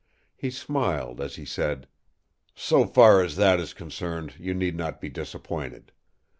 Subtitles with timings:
[0.35, 1.85] He smiled as he said:
[2.55, 5.91] "So far as that is concerned, you need not be disappointed.